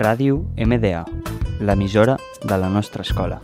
[0.00, 1.02] Ràdio MDA,
[1.60, 3.42] l'emissora de la nostra escola.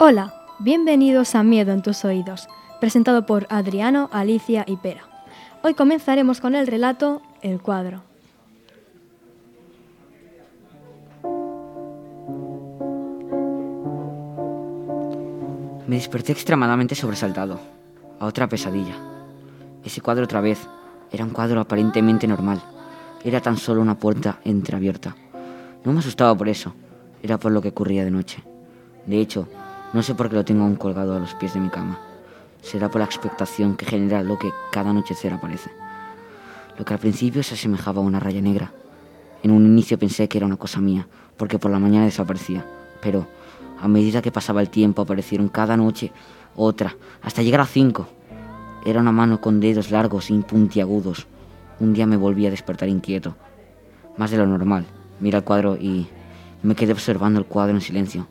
[0.00, 2.48] Hola, bienvenidos a Miedo en tus oídos,
[2.80, 5.19] presentado por Adriano, Alicia y Pera.
[5.62, 8.02] Hoy comenzaremos con el relato El cuadro.
[15.86, 17.60] Me desperté extremadamente sobresaltado.
[18.20, 18.94] A otra pesadilla.
[19.84, 20.66] Ese cuadro otra vez.
[21.12, 22.62] Era un cuadro aparentemente normal.
[23.22, 25.14] Era tan solo una puerta entreabierta.
[25.84, 26.72] No me asustaba por eso.
[27.22, 28.42] Era por lo que ocurría de noche.
[29.04, 29.46] De hecho,
[29.92, 32.00] no sé por qué lo tengo aún colgado a los pies de mi cama.
[32.62, 35.70] Será por la expectación que genera lo que cada anochecer aparece.
[36.78, 38.72] Lo que al principio se asemejaba a una raya negra.
[39.42, 42.64] En un inicio pensé que era una cosa mía, porque por la mañana desaparecía.
[43.02, 43.26] Pero
[43.80, 46.12] a medida que pasaba el tiempo aparecieron cada noche
[46.54, 48.08] otra, hasta llegar a cinco.
[48.84, 51.26] Era una mano con dedos largos y puntiagudos.
[51.80, 53.36] Un día me volví a despertar inquieto,
[54.16, 54.84] más de lo normal.
[55.20, 56.08] Miré el cuadro y
[56.62, 58.26] me quedé observando el cuadro en silencio,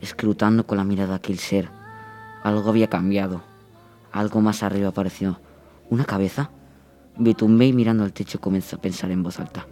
[0.00, 1.68] escrutando con la mirada aquel ser.
[2.46, 3.42] Algo había cambiado.
[4.12, 5.40] Algo más arriba apareció.
[5.90, 6.52] ¿Una cabeza?
[7.18, 9.66] Me tumbé y mirando al techo comencé a pensar en voz alta.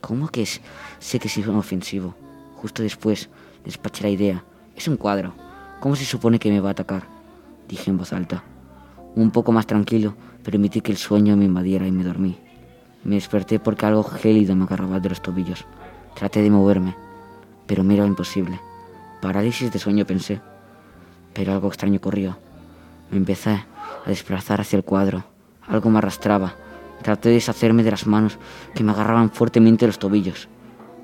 [0.00, 0.44] ¿Cómo que?
[0.44, 2.16] Sé que es inofensivo.
[2.56, 3.30] Justo después
[3.64, 4.44] despaché la idea.
[4.74, 5.32] Es un cuadro.
[5.78, 7.04] ¿Cómo se supone que me va a atacar?
[7.68, 8.42] Dije en voz alta.
[9.14, 12.36] Un poco más tranquilo, permití que el sueño me invadiera y me dormí.
[13.04, 15.64] Me desperté porque algo gélido me agarraba de los tobillos.
[16.16, 16.96] Traté de moverme,
[17.68, 18.58] pero me era imposible.
[19.20, 20.40] Parálisis de sueño pensé.
[21.32, 22.38] Pero algo extraño ocurrió.
[23.10, 23.50] Me empecé
[24.04, 25.24] a desplazar hacia el cuadro.
[25.66, 26.54] Algo me arrastraba.
[27.02, 28.38] Traté de deshacerme de las manos
[28.74, 30.48] que me agarraban fuertemente los tobillos,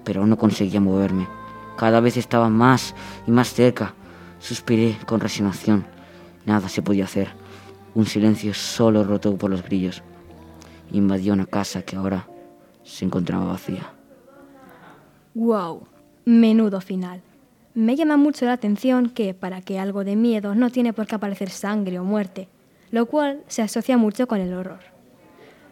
[0.05, 1.29] pero no conseguía moverme.
[1.77, 2.95] Cada vez estaba más
[3.27, 3.95] y más cerca.
[4.41, 5.87] Suspiré con resignación.
[6.47, 7.29] Nada se podía hacer.
[7.95, 10.03] Un silencio solo roto por los grillos.
[10.93, 12.27] Invadió una casa que ahora
[12.85, 13.93] se encontraba vacía.
[15.35, 15.87] ¡Wow!
[16.25, 17.23] Menudo final.
[17.79, 21.15] Me llama mucho la atención que, para que algo de miedo, no tiene por qué
[21.15, 22.49] aparecer sangre o muerte,
[22.91, 24.81] lo cual se asocia mucho con el horror.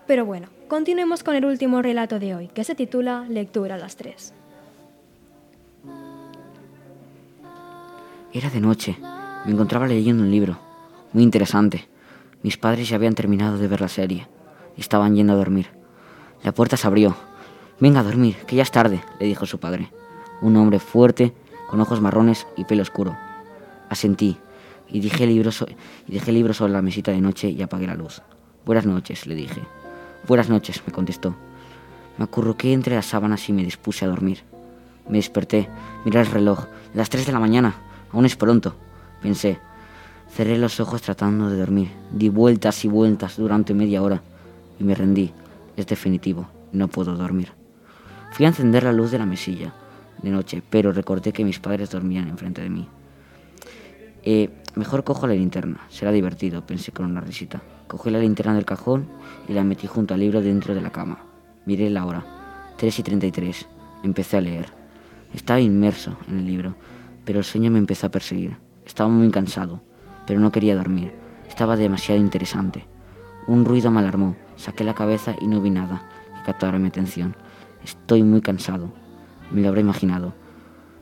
[0.06, 3.96] Pero bueno, continuemos con el último relato de hoy, que se titula Lectura a las
[3.96, 4.32] tres.
[8.32, 8.96] Era de noche.
[9.44, 10.60] Me encontraba leyendo un libro.
[11.12, 11.88] Muy interesante.
[12.40, 14.28] Mis padres ya habían terminado de ver la serie.
[14.76, 15.70] Estaban yendo a dormir.
[16.44, 17.16] La puerta se abrió.
[17.80, 19.90] Venga a dormir, que ya es tarde, le dijo su padre.
[20.40, 21.34] Un hombre fuerte,
[21.68, 23.16] con ojos marrones y pelo oscuro.
[23.88, 24.38] Asentí
[24.88, 25.50] y dejé, el libro
[26.06, 28.22] y dejé el libro sobre la mesita de noche y apagué la luz.
[28.64, 29.62] Buenas noches, le dije.
[30.26, 31.34] Buenas noches, me contestó.
[32.18, 34.42] Me acurruqué entre las sábanas y me dispuse a dormir.
[35.08, 35.68] Me desperté,
[36.04, 36.66] miré el reloj.
[36.94, 37.76] Las tres de la mañana.
[38.12, 38.74] Aún es pronto,
[39.20, 39.58] pensé.
[40.32, 41.90] Cerré los ojos tratando de dormir.
[42.12, 44.22] Di vueltas y vueltas durante media hora
[44.78, 45.32] y me rendí.
[45.76, 47.52] Es definitivo, no puedo dormir.
[48.32, 49.72] Fui a encender la luz de la mesilla
[50.22, 52.88] de noche, pero recordé que mis padres dormían enfrente de mí.
[54.22, 57.62] Eh, mejor cojo la linterna, será divertido, pensé con una risita.
[57.86, 59.08] Cogí la linterna del cajón
[59.48, 61.20] y la metí junto al libro dentro de la cama.
[61.64, 62.24] Miré la hora,
[62.76, 63.66] 3 y 33.
[64.02, 64.66] Empecé a leer.
[65.32, 66.74] Estaba inmerso en el libro,
[67.24, 68.56] pero el sueño me empezó a perseguir.
[68.84, 69.80] Estaba muy cansado,
[70.26, 71.12] pero no quería dormir.
[71.48, 72.84] Estaba demasiado interesante.
[73.46, 74.36] Un ruido me alarmó.
[74.56, 77.36] Saqué la cabeza y no vi nada que captara mi atención.
[77.84, 79.05] Estoy muy cansado.
[79.50, 80.34] Me lo habré imaginado.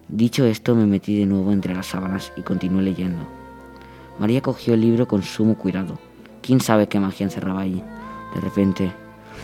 [0.09, 3.27] Dicho esto, me metí de nuevo entre las sábanas y continué leyendo.
[4.19, 5.99] María cogió el libro con sumo cuidado.
[6.43, 7.83] ¿Quién sabe qué magia encerraba allí?
[8.35, 8.93] De repente,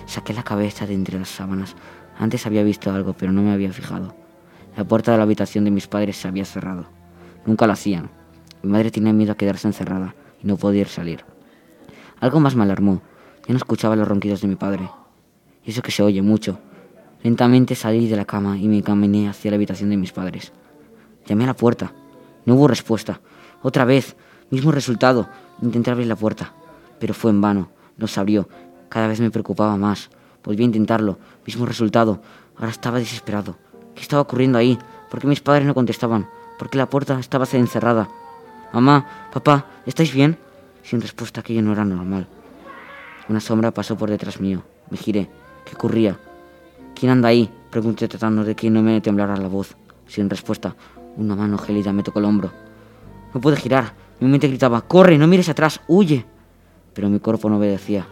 [0.07, 1.75] saqué la cabeza de entre las sábanas.
[2.19, 4.15] Antes había visto algo, pero no me había fijado.
[4.77, 6.87] La puerta de la habitación de mis padres se había cerrado.
[7.47, 8.11] Nunca lo hacían.
[8.63, 11.25] Mi madre tenía miedo a quedarse encerrada y no podía salir.
[12.21, 13.01] Algo más me alarmó.
[13.47, 14.91] Ya no escuchaba los ronquidos de mi padre.
[15.65, 16.59] Y eso que se oye mucho.
[17.23, 20.53] Lentamente salí de la cama y me caminé hacia la habitación de mis padres.
[21.27, 21.93] Llamé a la puerta.
[22.47, 23.21] No hubo respuesta.
[23.63, 24.17] Otra vez,
[24.51, 25.29] mismo resultado.
[25.61, 26.55] Intenté abrir la puerta,
[26.99, 27.71] pero fue en vano.
[27.99, 28.49] No se abrió.
[28.89, 30.09] Cada vez me preocupaba más.
[30.43, 31.19] Volví a intentarlo.
[31.47, 32.23] Mismo resultado.
[32.57, 33.57] Ahora estaba desesperado.
[33.95, 34.79] ¿Qué estaba ocurriendo ahí?
[35.11, 36.27] ¿Por qué mis padres no contestaban?
[36.59, 38.09] ¿Por qué la puerta estaba encerrada?
[38.73, 40.39] Mamá, papá, ¿estáis bien?
[40.83, 42.27] Sin respuesta, aquello no era normal.
[43.29, 44.63] Una sombra pasó por detrás mío.
[44.91, 45.29] Me giré.
[45.65, 46.19] ¿Qué ocurría?
[47.01, 47.49] ¿Quién anda ahí?
[47.71, 49.75] Pregunté tratando de que no me temblara la voz.
[50.07, 50.77] Sin respuesta,
[51.17, 52.53] una mano gélida me tocó el hombro.
[53.33, 53.95] No pude girar.
[54.21, 55.17] Mi mente gritaba, ¡corre!
[55.17, 55.81] ¡No mires atrás!
[55.89, 56.27] ¡Huye!
[56.93, 58.07] Pero mi cuerpo no obedecía.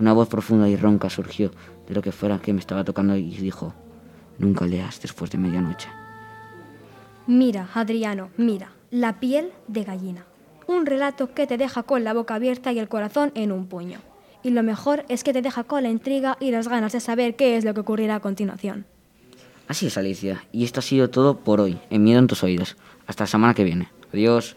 [0.00, 1.50] Una voz profunda y ronca surgió
[1.86, 3.74] de lo que fuera que me estaba tocando y dijo,
[4.38, 5.90] nunca leas después de medianoche.
[7.26, 10.24] Mira, Adriano, mira, la piel de gallina.
[10.66, 13.98] Un relato que te deja con la boca abierta y el corazón en un puño.
[14.42, 17.36] Y lo mejor es que te deja con la intriga y las ganas de saber
[17.36, 18.86] qué es lo que ocurrirá a continuación.
[19.68, 20.44] Así es, Alicia.
[20.52, 22.76] Y esto ha sido todo por hoy, en Miedo en tus oídos.
[23.06, 23.88] Hasta la semana que viene.
[24.12, 24.56] Adiós.